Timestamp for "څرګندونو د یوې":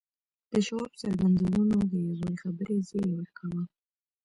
1.01-2.31